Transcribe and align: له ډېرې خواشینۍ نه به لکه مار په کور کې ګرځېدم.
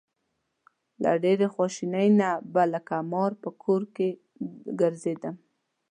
له 1.03 1.11
ډېرې 1.23 1.47
خواشینۍ 1.53 2.07
نه 2.19 2.29
به 2.53 2.63
لکه 2.73 2.95
مار 3.11 3.31
په 3.41 3.49
کور 3.63 3.81
کې 3.95 4.09
ګرځېدم. 4.79 5.35